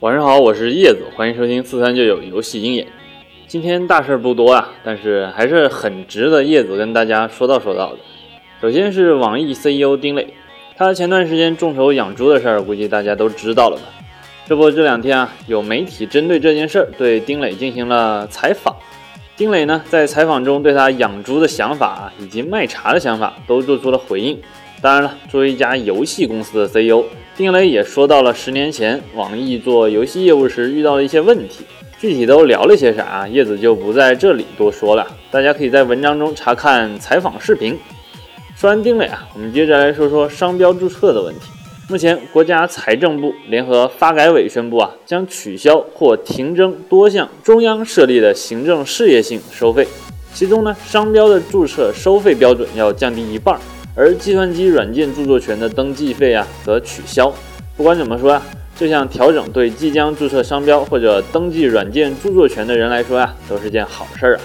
[0.00, 2.86] 晚上好，我是叶子，欢迎收听四三就有游戏鹰眼。
[3.48, 7.98] 今天大事不多啊，但是还是很值得叶子跟大家说道说道的。
[8.60, 10.34] 首先是网易 CEO 丁磊，
[10.76, 13.82] 他前段时间众筹养猪的事儿，估计大家都知道了吧？
[14.46, 18.76] 这不这两天啊，有媒体针对这件事儿对丁磊进行了采访。
[19.36, 24.40] 丁磊呢，在采访中对他养猪的想法以及卖茶的想法都做出了回应。
[24.80, 27.04] 当然了，作为一家游戏公司的 CEO，
[27.36, 31.64] 丁磊也说到了十年前网易做游戏业务时遇到的一些问题，
[32.00, 37.76] 具体都聊了些啥，叶子就不在这里多说了，大家可以在文章中查看采访视频。
[38.56, 41.40] 说完丁磊啊，我们接着来说说商标注册的问题。
[41.88, 49.88] 目前，国家财政部联合发改委宣布啊，将取消或停征多项中央设立的行政事业性收费，
[50.32, 53.58] 其中呢，商标的注册收费标准要降低一半。
[53.98, 57.34] 而计算机软件著作权的登记费啊，则取消。
[57.76, 58.42] 不管怎么说啊，
[58.76, 64.40] 这项调整对即将注册商标或者登记软件著作权的人来说啊，都是件好事儿啊。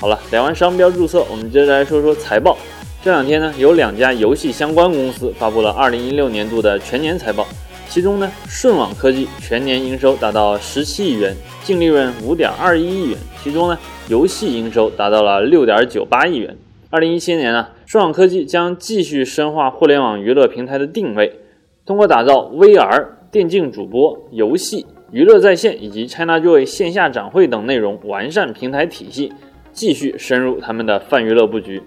[0.00, 2.58] 好了，聊完商标注册，我们接着来说说财报。
[3.00, 7.46] 这两天呢，有两家游戏相关公司发布了2016年度的全年财报，
[7.88, 16.56] 其中呢，顺网科技全年营收达到17亿元，净利润5.21亿元，其中呢，游戏营收达到了6.98亿元。
[16.92, 21.38] 二零一七年呢，顺网科技将继续深化互联网娱乐平台的定位，
[21.86, 29.32] 通过打造 VR、电竞主播、游戏、娱乐在线以及 ChinaJoy 线下展会等内容完善平台体系，
[29.70, 31.80] 继续深入他们的泛娱乐布局。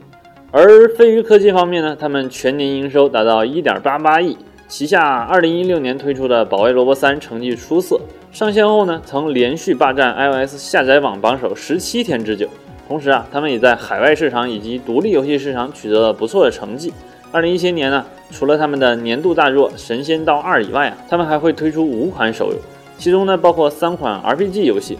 [0.51, 4.37] 而飞鱼科技方面呢，他们全年营收达到一点八八亿，
[4.69, 7.99] 旗下二零一六年推出的《保卫萝卜三》成绩出色，
[8.31, 12.47] 上线后呢，曾连续霸占 iOS 下载榜榜首十七天之久。
[12.88, 16.94] 同时啊，他们也在海外市场以及独立游戏市场取得了不错的成绩。
[17.31, 22.58] 二零一七年呢，除了他们的年度大作《神仙道二》以外啊，他们还会推出五款手游，
[22.98, 25.00] 其中呢包括三款 RPG 游戏，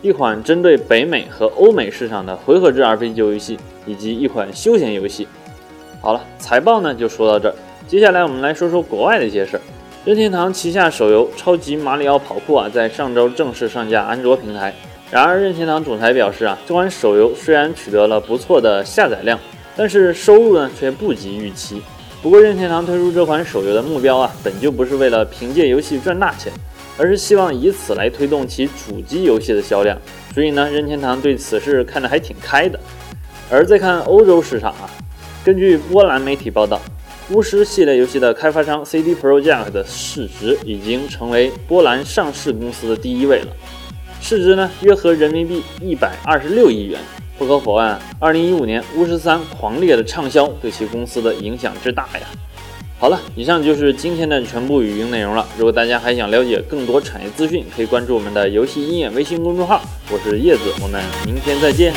[0.00, 5.28] 一款针对北美和欧美市场的回合制 RPG 游戏，以及一款休闲游戏。
[6.00, 7.54] 好了，财报呢就说到这儿，
[7.86, 9.60] 接下来我们来说说国外的一些事儿。
[10.06, 14.72] 任天堂旗下手游《超级马里奥跑酷》啊，在上周正式上架安卓平台。
[15.10, 19.38] 然而，任天堂总裁表示啊，这款手游虽然取得了不错的下载量，
[19.76, 21.80] 但是收入呢却不及预期。
[22.20, 26.52] 不过，任天堂推出这款手游的目标啊，本就不是为了凭借游戏赚大钱，
[26.96, 29.96] 而是希望以此来推动其主机游戏的销量。
[30.34, 32.80] 所以呢，任天堂对此事看得还挺开的。
[33.50, 34.90] 而再看欧洲市场啊，
[35.44, 36.80] 根据波兰媒体报道，
[37.30, 43.48] 巫师系列游戏的开发商 CD Projekt 的市值已经成为波兰上市公司的第一位了。
[44.26, 46.98] 市值呢，约合人民币一百二十六亿元。
[47.36, 52.26] 不可否认，二零一五年《巫师三》狂烈的畅销对其公司的影响之大呀。
[52.98, 55.46] 好了，以上就是今天的全部语音内容了。
[55.58, 59.82] 如果大家还想了解更多产业资讯，可以关注我们的游戏鹰眼微信公众号。
[60.10, 61.92] 我是叶子，我们明天再见。